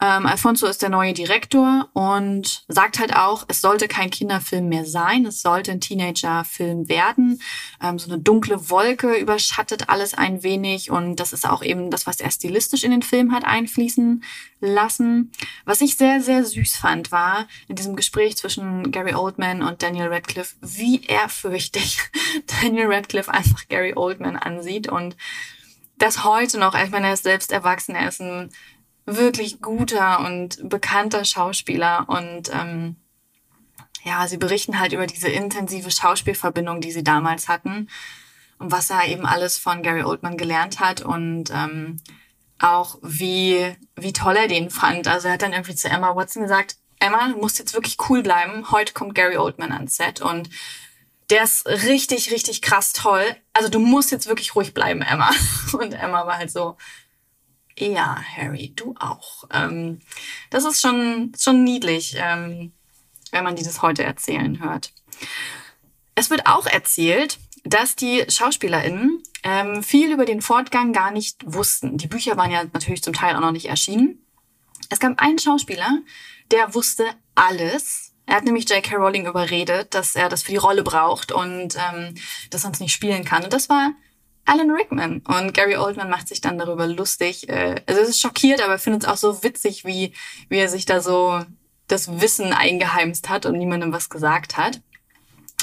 [0.00, 4.84] Ähm, Alfonso ist der neue Direktor und sagt halt auch, es sollte kein Kinderfilm mehr
[4.84, 7.42] sein, es sollte ein Teenagerfilm werden.
[7.82, 12.06] Ähm, so eine dunkle Wolke überschattet alles ein wenig und das ist auch eben das,
[12.06, 14.22] was er stilistisch in den Film hat einfließen
[14.60, 15.32] lassen.
[15.64, 20.08] Was ich sehr, sehr süß fand, war in diesem Gespräch zwischen Gary Oldman und Daniel
[20.08, 21.98] Radcliffe, wie ehrfürchtig
[22.62, 25.16] Daniel Radcliffe einfach Gary Oldman ansieht und
[25.96, 28.50] das heute noch, ich meine, er ist selbst erwachsen, er ist ein
[29.16, 32.96] wirklich guter und bekannter Schauspieler und ähm,
[34.04, 37.88] ja, sie berichten halt über diese intensive Schauspielverbindung, die sie damals hatten
[38.58, 42.00] und was er eben alles von Gary Oldman gelernt hat und ähm,
[42.58, 45.08] auch wie, wie toll er den fand.
[45.08, 48.22] Also er hat dann irgendwie zu Emma Watson gesagt, Emma, du musst jetzt wirklich cool
[48.22, 48.70] bleiben.
[48.72, 50.50] Heute kommt Gary Oldman ans Set und
[51.30, 53.24] der ist richtig, richtig krass toll.
[53.52, 55.30] Also du musst jetzt wirklich ruhig bleiben, Emma.
[55.74, 56.78] Und Emma war halt so,
[57.78, 59.44] ja, Harry, du auch.
[59.52, 60.00] Ähm,
[60.50, 62.72] das ist schon, schon niedlich, ähm,
[63.30, 64.92] wenn man dieses heute erzählen hört.
[66.14, 71.98] Es wird auch erzählt, dass die SchauspielerInnen ähm, viel über den Fortgang gar nicht wussten.
[71.98, 74.24] Die Bücher waren ja natürlich zum Teil auch noch nicht erschienen.
[74.90, 75.98] Es gab einen Schauspieler,
[76.50, 78.12] der wusste alles.
[78.26, 78.96] Er hat nämlich J.K.
[78.96, 82.14] Rowling überredet, dass er das für die Rolle braucht und ähm,
[82.50, 83.44] das sonst nicht spielen kann.
[83.44, 83.92] Und das war
[84.48, 85.22] Alan Rickman.
[85.26, 87.48] Und Gary Oldman macht sich dann darüber lustig.
[87.48, 90.12] Äh, also es ist schockiert, aber findet es auch so witzig, wie,
[90.48, 91.42] wie er sich da so
[91.86, 94.80] das Wissen eingeheimst hat und niemandem was gesagt hat.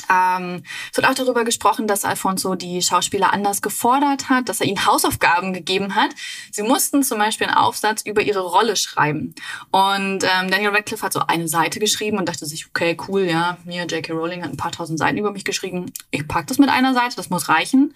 [0.10, 4.68] Ähm, es wird auch darüber gesprochen, dass Alfonso die Schauspieler anders gefordert hat, dass er
[4.68, 6.12] ihnen Hausaufgaben gegeben hat.
[6.52, 9.34] Sie mussten zum Beispiel einen Aufsatz über ihre Rolle schreiben.
[9.72, 13.58] Und ähm, Daniel Radcliffe hat so eine Seite geschrieben und dachte sich, okay, cool, ja,
[13.66, 14.14] mir, J.K.
[14.14, 15.92] Rowling hat ein paar tausend Seiten über mich geschrieben.
[16.12, 17.94] Ich pack das mit einer Seite, das muss reichen.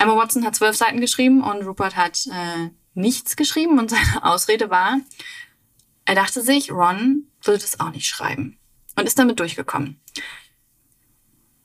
[0.00, 4.70] Emma Watson hat zwölf Seiten geschrieben und Rupert hat äh, nichts geschrieben und seine Ausrede
[4.70, 4.98] war,
[6.06, 8.58] er dachte sich, Ron würde das auch nicht schreiben
[8.96, 10.00] und ist damit durchgekommen.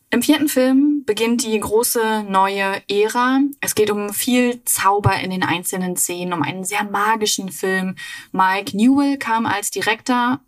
[0.09, 3.39] Im vierten Film beginnt die große neue Ära.
[3.61, 7.95] Es geht um viel Zauber in den einzelnen Szenen, um einen sehr magischen Film.
[8.33, 10.41] Mike Newell kam als Direktor,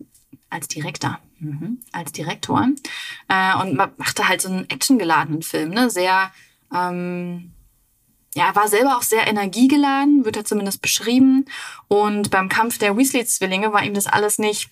[0.49, 2.67] als Direktor, mhm, als Direktor
[3.29, 6.31] äh, und machte halt so einen actiongeladenen Film, ne, sehr
[6.73, 7.53] ähm,
[8.37, 11.45] ja, war selber auch sehr energiegeladen, wird er zumindest beschrieben.
[11.87, 14.69] Und beim Kampf der Weasley-Zwillinge war ihm das alles nicht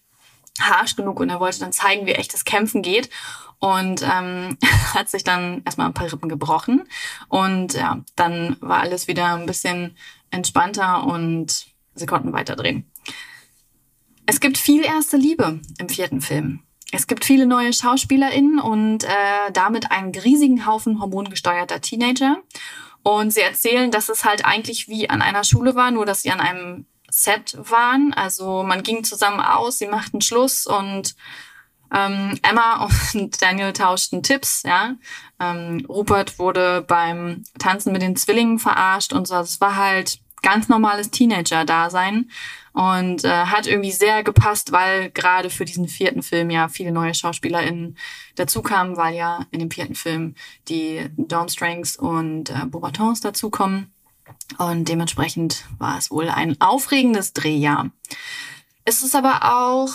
[0.62, 3.10] harsch genug und er wollte dann zeigen, wie echtes Kämpfen geht.
[3.58, 4.60] Und ähm,
[4.94, 6.88] hat sich dann erstmal ein paar Rippen gebrochen.
[7.28, 9.98] Und ja, dann war alles wieder ein bisschen
[10.30, 12.92] entspannter und sie konnten weiterdrehen.
[14.28, 16.60] Es gibt viel erste Liebe im vierten Film.
[16.92, 22.38] Es gibt viele neue SchauspielerInnen und äh, damit einen riesigen Haufen hormongesteuerter Teenager.
[23.08, 26.32] Und sie erzählen, dass es halt eigentlich wie an einer Schule war, nur dass sie
[26.32, 28.14] an einem Set waren.
[28.16, 31.16] Also man ging zusammen aus, sie machten Schluss und
[31.94, 34.96] ähm, Emma und Daniel tauschten Tipps, ja.
[35.40, 39.36] Ähm, Rupert wurde beim Tanzen mit den Zwillingen verarscht und so.
[39.36, 42.30] Es war halt ganz normales Teenager-Dasein
[42.74, 47.16] und äh, hat irgendwie sehr gepasst, weil gerade für diesen vierten Film ja viele neue
[47.16, 47.98] SchauspielerInnen
[48.36, 50.36] dazukamen, weil ja in dem vierten Film
[50.70, 53.92] die Dormstrangs und äh, Bobatons dazukommen.
[54.60, 57.90] Und dementsprechend war es wohl ein aufregendes Drehjahr.
[58.84, 59.90] Es ist aber auch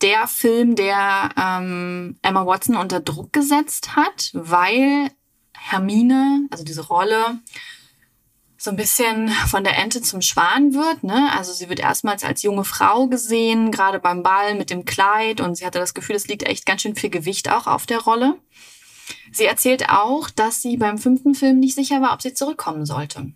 [0.00, 5.10] der Film, der ähm, Emma Watson unter Druck gesetzt hat, weil
[5.52, 7.38] Hermine, also diese Rolle,
[8.62, 11.02] so ein bisschen von der Ente zum Schwan wird.
[11.02, 11.32] Ne?
[11.34, 15.54] Also sie wird erstmals als junge Frau gesehen, gerade beim Ball mit dem Kleid und
[15.54, 18.36] sie hatte das Gefühl, es liegt echt ganz schön viel Gewicht auch auf der Rolle.
[19.32, 23.32] Sie erzählt auch, dass sie beim fünften Film nicht sicher war, ob sie zurückkommen sollte.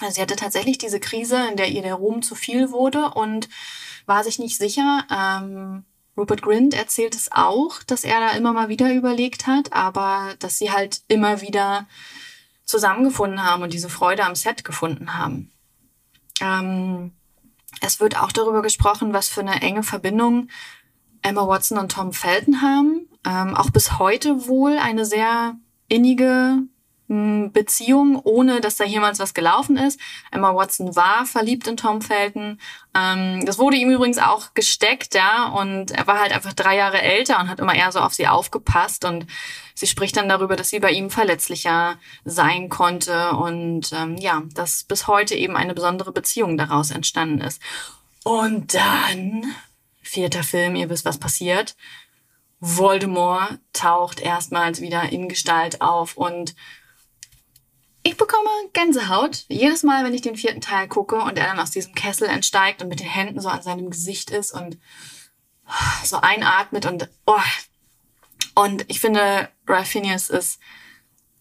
[0.00, 3.48] Also sie hatte tatsächlich diese Krise, in der ihr der Ruhm zu viel wurde und
[4.04, 5.06] war sich nicht sicher.
[5.10, 5.84] Ähm,
[6.18, 10.58] Rupert Grint erzählt es auch, dass er da immer mal wieder überlegt hat, aber dass
[10.58, 11.86] sie halt immer wieder
[12.70, 15.50] zusammengefunden haben und diese Freude am Set gefunden haben.
[16.40, 17.12] Ähm,
[17.80, 20.48] es wird auch darüber gesprochen, was für eine enge Verbindung
[21.22, 23.08] Emma Watson und Tom Felton haben.
[23.26, 25.56] Ähm, auch bis heute wohl eine sehr
[25.88, 26.58] innige
[27.10, 29.98] Beziehung, ohne dass da jemals was gelaufen ist.
[30.30, 32.60] Emma Watson war verliebt in Tom Felton.
[32.94, 37.02] Ähm, das wurde ihm übrigens auch gesteckt, ja, und er war halt einfach drei Jahre
[37.02, 39.26] älter und hat immer eher so auf sie aufgepasst und
[39.74, 44.84] sie spricht dann darüber, dass sie bei ihm verletzlicher sein konnte und ähm, ja, dass
[44.84, 47.60] bis heute eben eine besondere Beziehung daraus entstanden ist.
[48.22, 49.52] Und dann,
[50.00, 51.74] vierter Film, ihr wisst, was passiert.
[52.60, 56.54] Voldemort taucht erstmals wieder in Gestalt auf und
[58.02, 61.70] Ich bekomme Gänsehaut jedes Mal, wenn ich den vierten Teil gucke und er dann aus
[61.70, 64.78] diesem Kessel entsteigt und mit den Händen so an seinem Gesicht ist und
[66.04, 67.38] so einatmet und oh.
[68.54, 70.60] Und ich finde, Ralph Phineas ist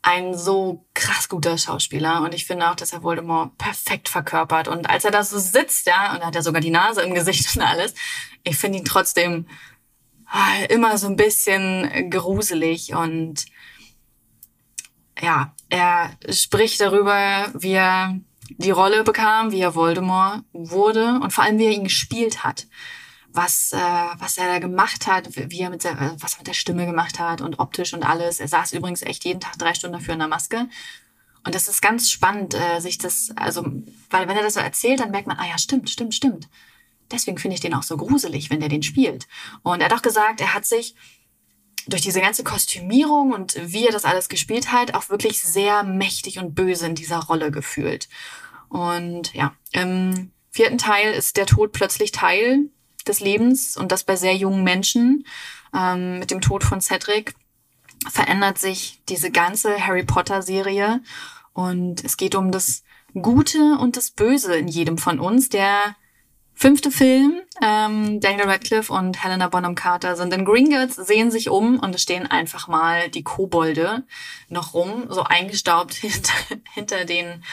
[0.01, 4.67] ein so krass guter Schauspieler und ich finde auch, dass er Voldemort perfekt verkörpert.
[4.67, 7.13] Und als er da so sitzt, ja, und er hat ja sogar die Nase im
[7.13, 7.93] Gesicht und alles,
[8.43, 9.47] ich finde ihn trotzdem
[10.25, 13.45] ah, immer so ein bisschen gruselig und
[15.21, 21.43] ja, er spricht darüber, wie er die Rolle bekam, wie er Voldemort wurde und vor
[21.43, 22.65] allem, wie er ihn gespielt hat
[23.31, 26.53] was, äh, was er da gemacht hat, wie er mit der, was er mit der
[26.53, 28.39] Stimme gemacht hat und optisch und alles.
[28.39, 30.67] Er saß übrigens echt jeden Tag drei Stunden dafür in der Maske.
[31.45, 33.63] Und das ist ganz spannend, äh, sich das, also,
[34.09, 36.49] weil wenn er das so erzählt, dann merkt man, ah ja, stimmt, stimmt, stimmt.
[37.11, 39.27] Deswegen finde ich den auch so gruselig, wenn der den spielt.
[39.63, 40.95] Und er hat auch gesagt, er hat sich
[41.89, 46.39] durch diese ganze Kostümierung und wie er das alles gespielt hat, auch wirklich sehr mächtig
[46.39, 48.09] und böse in dieser Rolle gefühlt.
[48.69, 52.69] Und ja, im vierten Teil ist der Tod plötzlich Teil
[53.07, 55.25] des Lebens und das bei sehr jungen Menschen.
[55.73, 57.33] Ähm, mit dem Tod von Cedric
[58.09, 61.01] verändert sich diese ganze Harry Potter-Serie
[61.53, 65.49] und es geht um das Gute und das Böse in jedem von uns.
[65.49, 65.95] Der
[66.59, 71.79] fünfte Film, ähm, Daniel Radcliffe und Helena Bonham Carter sind in Gringotts, sehen sich um
[71.79, 74.03] und es stehen einfach mal die Kobolde
[74.49, 76.33] noch rum, so eingestaubt hinter,
[76.73, 77.45] hinter den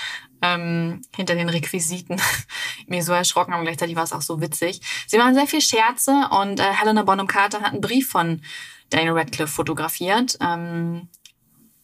[0.42, 2.20] ähm, hinter den Requisiten
[2.88, 4.80] mir so erschrocken, aber gleichzeitig war es auch so witzig.
[5.06, 8.42] Sie machen sehr viel Scherze und äh, Helena Bonham Carter hat einen Brief von
[8.90, 11.08] Daniel Radcliffe fotografiert, ähm,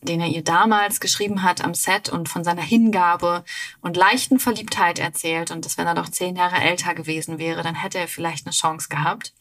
[0.02, 3.44] den er ihr damals geschrieben hat am Set und von seiner Hingabe
[3.80, 7.76] und leichten Verliebtheit erzählt und dass wenn er doch zehn Jahre älter gewesen wäre, dann
[7.76, 9.32] hätte er vielleicht eine Chance gehabt.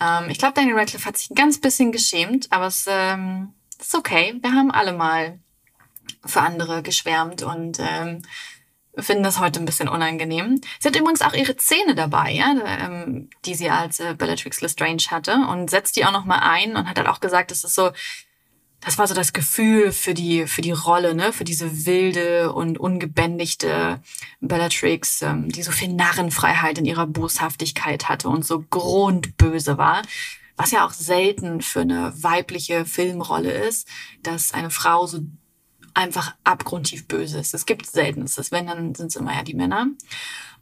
[0.00, 3.94] Ähm, ich glaube, Daniel Radcliffe hat sich ein ganz bisschen geschämt, aber es ähm, ist
[3.94, 4.38] okay.
[4.40, 5.38] Wir haben alle mal
[6.24, 8.22] für andere geschwärmt und ähm,
[8.98, 10.60] finden das heute ein bisschen unangenehm.
[10.80, 15.02] Sie hat übrigens auch ihre Zähne dabei, ja, ähm, die sie als äh, Bellatrix Lestrange
[15.10, 17.90] hatte und setzt die auch nochmal ein und hat halt auch gesagt, das ist so,
[18.86, 22.78] das war so das Gefühl für die, für die Rolle, ne, für diese wilde und
[22.78, 24.00] ungebändigte
[24.40, 30.02] Bellatrix, ähm, die so viel Narrenfreiheit in ihrer Boshaftigkeit hatte und so grundböse war.
[30.56, 33.88] Was ja auch selten für eine weibliche Filmrolle ist,
[34.22, 35.18] dass eine Frau so
[35.92, 37.54] einfach abgrundtief böse ist.
[37.54, 39.88] Es gibt seltenstes, wenn, dann sind es immer ja die Männer.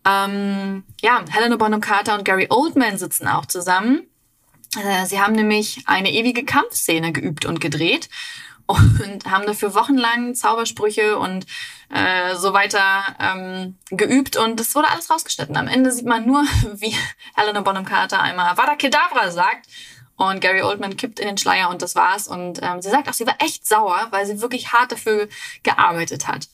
[0.07, 4.07] Ähm, ja, Helena Bonham Carter und Gary Oldman sitzen auch zusammen.
[4.77, 8.09] Äh, sie haben nämlich eine ewige Kampfszene geübt und gedreht
[8.67, 11.47] und haben dafür wochenlang Zaubersprüche und
[11.91, 15.57] äh, so weiter ähm, geübt und es wurde alles rausgeschnitten.
[15.57, 16.43] Am Ende sieht man nur,
[16.75, 16.97] wie
[17.35, 19.67] Helena Bonham Carter einmal Vada Kedavra sagt
[20.17, 22.29] und Gary Oldman kippt in den Schleier und das war's.
[22.29, 25.29] Und ähm, sie sagt auch, sie war echt sauer, weil sie wirklich hart dafür
[25.63, 26.49] gearbeitet hat.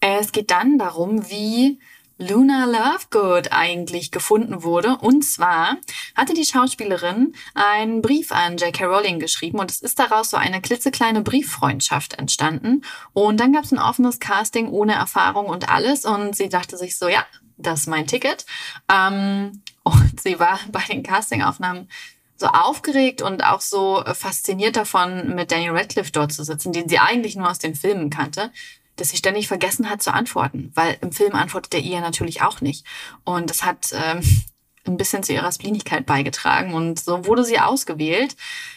[0.00, 1.80] Es geht dann darum, wie
[2.18, 4.98] Luna Lovegood eigentlich gefunden wurde.
[4.98, 5.76] Und zwar
[6.16, 8.84] hatte die Schauspielerin einen Brief an J.K.
[8.86, 12.82] Rowling geschrieben und es ist daraus so eine klitzekleine Brieffreundschaft entstanden.
[13.12, 16.04] Und dann gab es ein offenes Casting ohne Erfahrung und alles.
[16.04, 17.24] Und sie dachte sich so, ja,
[17.56, 18.46] das ist mein Ticket.
[18.92, 21.88] Ähm, und sie war bei den Castingaufnahmen
[22.36, 27.00] so aufgeregt und auch so fasziniert davon, mit Daniel Radcliffe dort zu sitzen, den sie
[27.00, 28.52] eigentlich nur aus den Filmen kannte,
[29.00, 32.60] dass sie ständig vergessen hat zu antworten, weil im Film antwortet er ihr natürlich auch
[32.60, 32.84] nicht.
[33.24, 34.20] Und das hat ähm,
[34.86, 38.36] ein bisschen zu ihrer Splinigkeit beigetragen und so wurde sie ausgewählt.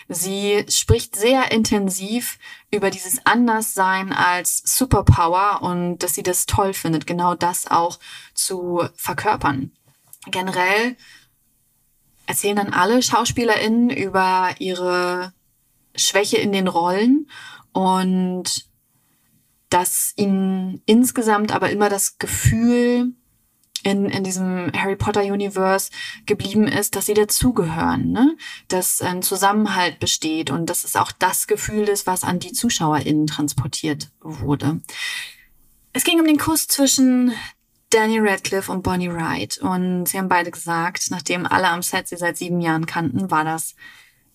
[0.09, 2.37] Sie spricht sehr intensiv
[2.69, 7.97] über dieses Anderssein als Superpower und dass sie das toll findet, genau das auch
[8.33, 9.71] zu verkörpern.
[10.27, 10.97] Generell
[12.25, 15.33] erzählen dann alle SchauspielerInnen über ihre
[15.95, 17.29] Schwäche in den Rollen
[17.73, 18.65] und
[19.71, 23.13] dass ihnen insgesamt aber immer das Gefühl
[23.83, 25.89] in, in diesem Harry Potter Universe
[26.25, 28.37] geblieben ist, dass sie dazugehören, ne?
[28.67, 33.25] dass ein Zusammenhalt besteht und dass es auch das Gefühl ist, was an die ZuschauerInnen
[33.25, 34.81] transportiert wurde.
[35.93, 37.33] Es ging um den Kuss zwischen
[37.89, 39.57] Danny Radcliffe und Bonnie Wright.
[39.57, 43.43] Und sie haben beide gesagt, nachdem alle am Set sie seit sieben Jahren kannten, war
[43.43, 43.75] das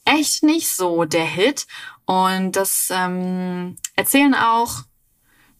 [0.05, 1.66] echt nicht so der Hit.
[2.05, 4.83] Und das ähm, erzählen auch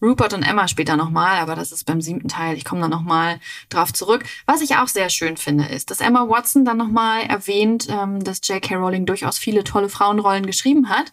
[0.01, 2.55] Rupert und Emma später nochmal, aber das ist beim siebten Teil.
[2.55, 4.23] Ich komme da nochmal drauf zurück.
[4.45, 8.47] Was ich auch sehr schön finde, ist, dass Emma Watson dann nochmal erwähnt, ähm, dass
[8.47, 8.75] J.K.
[8.75, 11.11] Rowling durchaus viele tolle Frauenrollen geschrieben hat.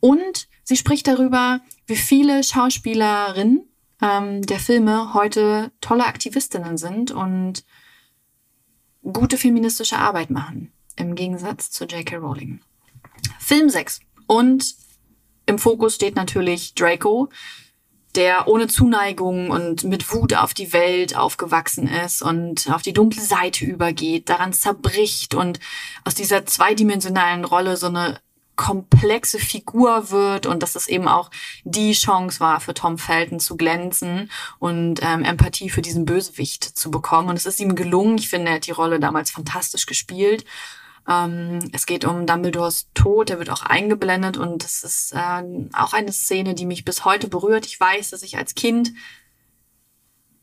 [0.00, 3.68] Und sie spricht darüber, wie viele Schauspielerinnen
[4.02, 7.64] ähm, der Filme heute tolle Aktivistinnen sind und
[9.02, 12.16] gute feministische Arbeit machen, im Gegensatz zu J.K.
[12.16, 12.60] Rowling.
[13.38, 14.00] Film 6.
[14.26, 14.74] Und
[15.46, 17.28] im Fokus steht natürlich Draco,
[18.16, 23.22] der ohne Zuneigung und mit Wut auf die Welt aufgewachsen ist und auf die dunkle
[23.22, 25.60] Seite übergeht, daran zerbricht und
[26.04, 28.18] aus dieser zweidimensionalen Rolle so eine
[28.56, 31.30] komplexe Figur wird und dass es eben auch
[31.64, 36.90] die Chance war für Tom Felton zu glänzen und ähm, Empathie für diesen Bösewicht zu
[36.90, 37.28] bekommen.
[37.28, 38.18] Und es ist ihm gelungen.
[38.18, 40.44] Ich finde, er hat die Rolle damals fantastisch gespielt.
[41.08, 45.92] Ähm, es geht um Dumbledores Tod, der wird auch eingeblendet und das ist äh, auch
[45.92, 47.66] eine Szene, die mich bis heute berührt.
[47.66, 48.92] Ich weiß, dass ich als Kind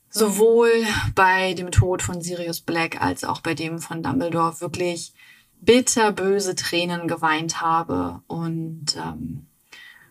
[0.10, 0.72] sowohl
[1.16, 5.14] bei dem Tod von Sirius Black als auch bei dem von Dumbledore wirklich
[5.62, 8.22] bitterböse Tränen geweint habe.
[8.28, 9.48] Und ähm,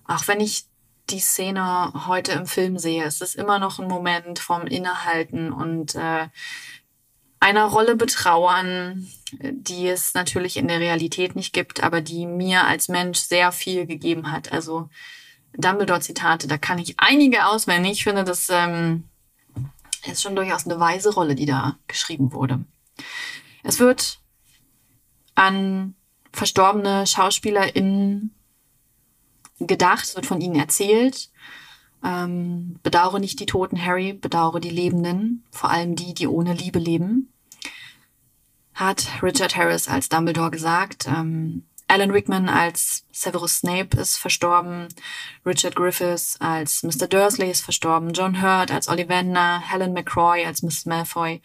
[0.06, 0.64] auch wenn ich
[1.10, 5.94] die Szene heute im Film sehe, es ist immer noch ein Moment vom Innehalten und
[5.96, 6.28] äh,
[7.40, 12.88] einer Rolle betrauern, die es natürlich in der Realität nicht gibt, aber die mir als
[12.88, 14.52] Mensch sehr viel gegeben hat.
[14.52, 14.90] Also
[15.54, 17.84] Dumbledore-Zitate, da kann ich einige auswählen.
[17.86, 19.04] Ich finde, das ähm,
[20.06, 22.64] ist schon durchaus eine weise Rolle, die da geschrieben wurde.
[23.62, 24.20] Es wird
[25.34, 25.94] an
[26.32, 28.34] verstorbene SchauspielerInnen
[29.58, 31.29] gedacht, es wird von ihnen erzählt.
[32.04, 36.78] Ähm, bedauere nicht die toten Harry, bedauere die Lebenden, vor allem die, die ohne Liebe
[36.78, 37.32] leben,
[38.74, 41.06] hat Richard Harris als Dumbledore gesagt.
[41.06, 44.88] Ähm, Alan Rickman als Severus Snape ist verstorben,
[45.44, 47.08] Richard Griffiths als Mr.
[47.08, 51.42] Dursley ist verstorben, John Hurt als Ollivander, Helen McCroy als Miss Malfoy.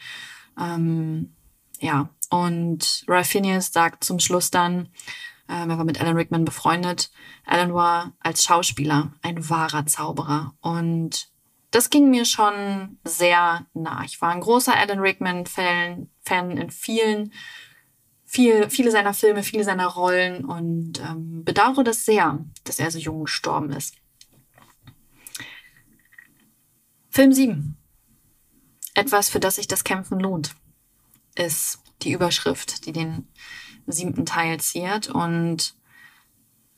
[0.60, 1.34] Ähm,
[1.80, 4.90] ja, und Ralph Phineas sagt zum Schluss dann,
[5.50, 7.12] ähm, er war mit Alan Rickman befreundet.
[7.46, 10.56] Alan war als Schauspieler ein wahrer Zauberer.
[10.62, 11.30] Und
[11.72, 14.04] das ging mir schon sehr nah.
[14.06, 17.32] Ich war ein großer Alan Rickman-Fan Fan in vielen,
[18.26, 22.98] viel, viele seiner Filme, viele seiner Rollen und ähm, bedauere das sehr, dass er so
[22.98, 23.96] jung gestorben ist.
[27.10, 27.78] Film 7.
[28.96, 30.56] Etwas, für das sich das Kämpfen lohnt,
[31.36, 33.28] ist die Überschrift, die den
[33.88, 35.08] siebten Teil ziert.
[35.08, 35.76] Und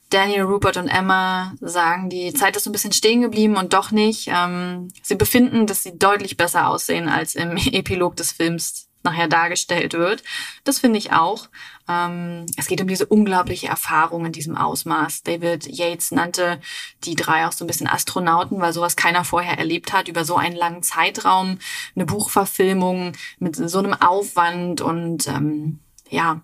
[0.10, 3.92] Daniel, Rupert und Emma sagen, die Zeit ist so ein bisschen stehen geblieben und doch
[3.92, 4.30] nicht.
[4.32, 9.94] Ähm, sie befinden, dass sie deutlich besser aussehen als im Epilog des Films nachher dargestellt
[9.94, 10.24] wird.
[10.64, 11.48] Das finde ich auch.
[11.88, 15.24] Ähm, es geht um diese unglaubliche Erfahrung in diesem Ausmaß.
[15.24, 16.60] David Yates nannte
[17.04, 20.36] die drei auch so ein bisschen Astronauten, weil sowas keiner vorher erlebt hat, über so
[20.36, 21.60] einen langen Zeitraum,
[21.96, 26.42] eine Buchverfilmung mit so einem Aufwand und ähm, ja,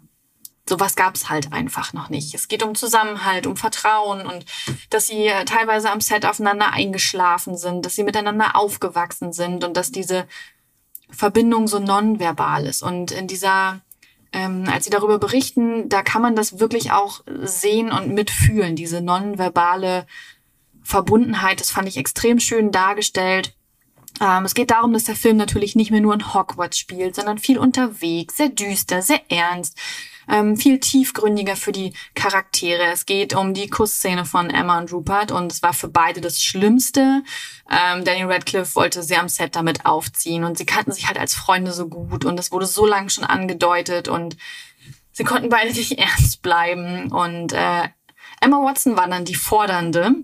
[0.67, 2.33] sowas gab es halt einfach noch nicht.
[2.33, 4.45] Es geht um Zusammenhalt, um Vertrauen und
[4.89, 9.75] dass sie äh, teilweise am Set aufeinander eingeschlafen sind, dass sie miteinander aufgewachsen sind und
[9.75, 10.25] dass diese
[11.09, 12.81] Verbindung so nonverbal ist.
[12.81, 13.81] Und in dieser,
[14.31, 19.01] ähm, als sie darüber berichten, da kann man das wirklich auch sehen und mitfühlen, diese
[19.01, 20.07] nonverbale
[20.81, 21.59] Verbundenheit.
[21.59, 23.53] Das fand ich extrem schön dargestellt.
[24.21, 27.37] Ähm, es geht darum, dass der Film natürlich nicht mehr nur in Hogwarts spielt, sondern
[27.37, 29.77] viel unterwegs, sehr düster, sehr ernst
[30.29, 32.83] ähm, viel tiefgründiger für die Charaktere.
[32.91, 36.41] Es geht um die Kussszene von Emma und Rupert und es war für beide das
[36.41, 37.23] Schlimmste.
[37.69, 41.33] Ähm, Daniel Radcliffe wollte sie am Set damit aufziehen und sie kannten sich halt als
[41.33, 44.37] Freunde so gut und es wurde so lange schon angedeutet und
[45.11, 47.89] sie konnten beide nicht ernst bleiben und äh,
[48.41, 50.15] Emma Watson war dann die Fordernde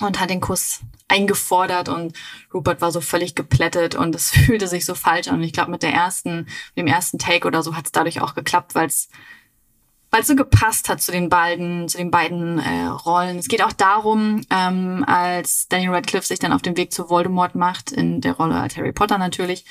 [0.00, 2.14] und hat den Kuss eingefordert und
[2.52, 5.36] Rupert war so völlig geplättet und es fühlte sich so falsch an.
[5.36, 8.34] Und ich glaube, mit der ersten, dem ersten Take oder so hat es dadurch auch
[8.34, 9.08] geklappt, weil es
[10.10, 13.36] weil es so gepasst hat zu den beiden, zu den beiden äh, Rollen.
[13.36, 17.54] Es geht auch darum, ähm, als Daniel Radcliffe sich dann auf den Weg zu Voldemort
[17.54, 19.66] macht, in der Rolle als Harry Potter natürlich,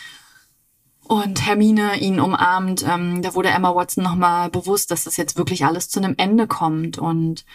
[1.08, 5.66] und Hermine ihn umarmt, ähm, da wurde Emma Watson nochmal bewusst, dass das jetzt wirklich
[5.66, 7.46] alles zu einem Ende kommt und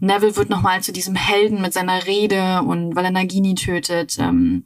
[0.00, 4.18] Neville wird nochmal zu diesem Helden mit seiner Rede und weil er Nagini tötet.
[4.18, 4.64] Ähm,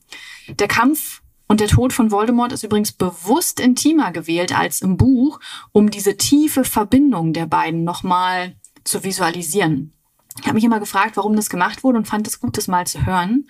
[0.48, 5.40] der Kampf und der Tod von Voldemort ist übrigens bewusst intimer gewählt als im Buch,
[5.72, 9.92] um diese tiefe Verbindung der beiden nochmal zu visualisieren.
[10.40, 12.86] Ich habe mich immer gefragt, warum das gemacht wurde und fand es gut, das mal
[12.86, 13.48] zu hören.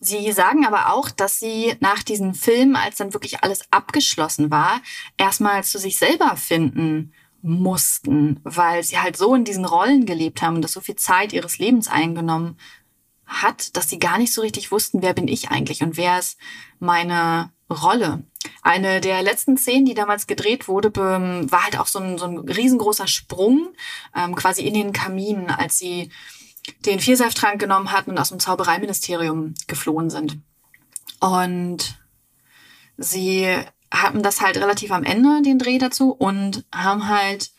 [0.00, 4.80] Sie sagen aber auch, dass sie nach diesem Film, als dann wirklich alles abgeschlossen war,
[5.16, 7.12] erstmal zu sich selber finden
[7.44, 11.34] mussten, weil sie halt so in diesen Rollen gelebt haben und das so viel Zeit
[11.34, 12.56] ihres Lebens eingenommen
[13.26, 16.38] hat, dass sie gar nicht so richtig wussten, wer bin ich eigentlich und wer ist
[16.78, 18.24] meine Rolle.
[18.62, 22.38] Eine der letzten Szenen, die damals gedreht wurde, war halt auch so ein, so ein
[22.38, 23.74] riesengroßer Sprung
[24.16, 26.10] ähm, quasi in den Kamin, als sie
[26.86, 30.38] den Vielseiftrank genommen hatten und aus dem Zaubereiministerium geflohen sind.
[31.20, 31.98] Und
[32.96, 33.58] sie
[34.02, 37.50] hatten das halt relativ am Ende, den Dreh dazu, und haben halt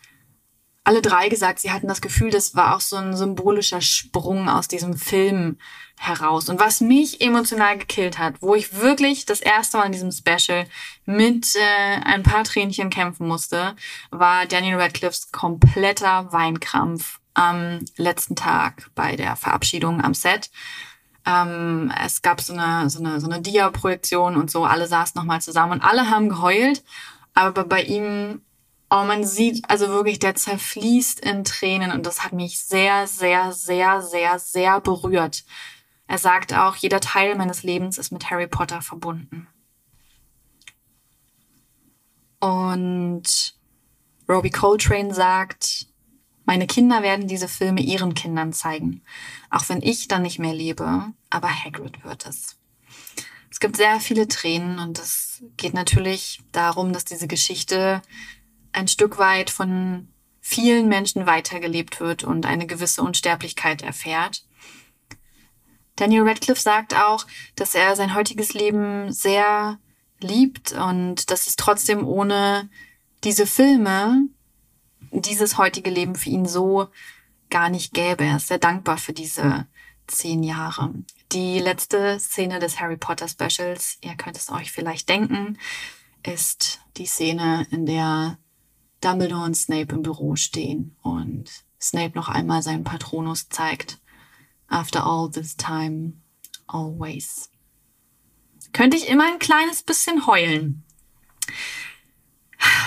[0.86, 4.68] alle drei gesagt, sie hatten das Gefühl, das war auch so ein symbolischer Sprung aus
[4.68, 5.58] diesem Film
[5.98, 6.48] heraus.
[6.48, 10.64] Und was mich emotional gekillt hat, wo ich wirklich das erste Mal in diesem Special
[11.04, 13.74] mit äh, ein paar Tränchen kämpfen musste,
[14.10, 20.50] war Daniel Radcliffes kompletter Weinkrampf am letzten Tag bei der Verabschiedung am Set.
[21.26, 25.40] Ähm, es gab so eine, so eine, so eine Dia-Projektion und so, alle saßen nochmal
[25.40, 26.84] zusammen und alle haben geheult.
[27.34, 28.40] Aber bei ihm
[28.88, 33.50] Oh, man sieht also wirklich, der zerfließt in Tränen und das hat mich sehr, sehr,
[33.50, 35.44] sehr, sehr, sehr berührt.
[36.06, 39.48] Er sagt auch, jeder Teil meines Lebens ist mit Harry Potter verbunden.
[42.38, 43.56] Und
[44.28, 45.88] Robbie Coltrane sagt,
[46.46, 49.02] meine Kinder werden diese Filme ihren Kindern zeigen.
[49.50, 52.56] Auch wenn ich dann nicht mehr lebe, aber Hagrid wird es.
[53.50, 58.02] Es gibt sehr viele Tränen und es geht natürlich darum, dass diese Geschichte
[58.72, 60.08] ein Stück weit von
[60.40, 64.44] vielen Menschen weitergelebt wird und eine gewisse Unsterblichkeit erfährt.
[65.96, 67.26] Daniel Radcliffe sagt auch,
[67.56, 69.78] dass er sein heutiges Leben sehr
[70.20, 72.68] liebt und dass es trotzdem ohne
[73.24, 74.28] diese Filme
[75.20, 76.88] dieses heutige Leben für ihn so
[77.50, 78.24] gar nicht gäbe.
[78.24, 79.66] Er ist sehr dankbar für diese
[80.06, 80.94] zehn Jahre.
[81.32, 85.58] Die letzte Szene des Harry Potter Specials, ihr könnt es euch vielleicht denken,
[86.22, 88.38] ist die Szene, in der
[89.00, 91.50] Dumbledore und Snape im Büro stehen und
[91.80, 94.00] Snape noch einmal seinen Patronus zeigt.
[94.68, 96.14] After all this time,
[96.66, 97.50] always.
[98.72, 100.84] Könnte ich immer ein kleines bisschen heulen.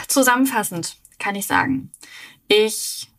[0.08, 1.92] Zusammenfassend kann ich sagen,
[2.48, 3.10] ich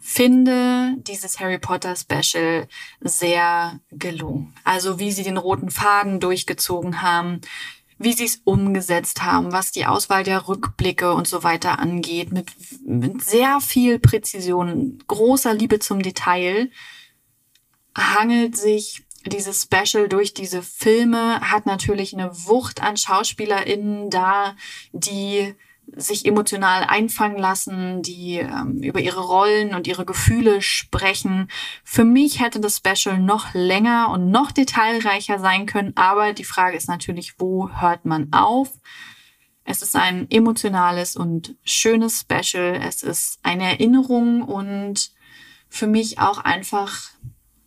[0.00, 2.66] finde dieses Harry Potter Special
[3.00, 4.54] sehr gelungen.
[4.64, 7.40] Also wie sie den roten Faden durchgezogen haben,
[7.98, 12.50] wie sie es umgesetzt haben, was die Auswahl der Rückblicke und so weiter angeht, mit,
[12.84, 16.70] mit sehr viel Präzision, großer Liebe zum Detail,
[17.96, 24.56] hangelt sich dieses Special durch diese Filme, hat natürlich eine Wucht an SchauspielerInnen da,
[24.92, 25.54] die
[25.96, 31.48] sich emotional einfangen lassen, die ähm, über ihre Rollen und ihre Gefühle sprechen.
[31.84, 36.76] Für mich hätte das Special noch länger und noch detailreicher sein können, aber die Frage
[36.76, 38.70] ist natürlich, wo hört man auf?
[39.64, 42.80] Es ist ein emotionales und schönes Special.
[42.82, 45.12] Es ist eine Erinnerung und
[45.68, 47.10] für mich auch einfach,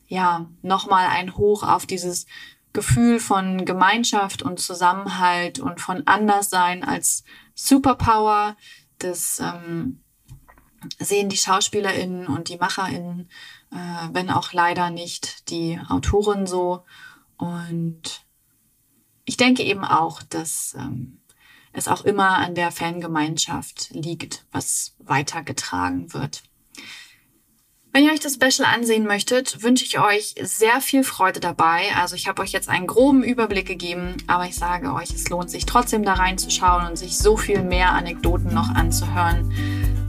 [0.08, 2.26] ja, nochmal ein Hoch auf dieses
[2.74, 8.58] Gefühl von Gemeinschaft und Zusammenhalt und von Anderssein als Superpower.
[8.98, 10.04] Das ähm,
[11.00, 13.30] sehen die SchauspielerInnen und die MacherInnen,
[13.72, 16.84] äh, wenn auch leider nicht die Autoren so.
[17.38, 18.26] Und
[19.26, 21.22] ich denke eben auch, dass ähm,
[21.74, 26.44] es auch immer an der Fangemeinschaft liegt, was weitergetragen wird.
[27.96, 31.84] Wenn ihr euch das Special ansehen möchtet, wünsche ich euch sehr viel Freude dabei.
[31.96, 35.52] Also ich habe euch jetzt einen groben Überblick gegeben, aber ich sage euch, es lohnt
[35.52, 39.54] sich trotzdem da reinzuschauen und sich so viel mehr Anekdoten noch anzuhören.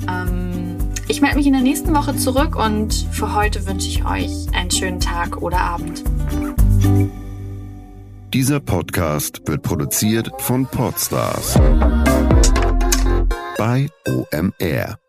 [0.09, 0.79] Ähm,
[1.09, 4.71] ich melde mich in der nächsten Woche zurück und für heute wünsche ich euch einen
[4.71, 6.03] schönen Tag oder Abend.
[8.33, 11.61] Dieser Podcast wird produziert von Podstars
[13.59, 15.04] bei OMR.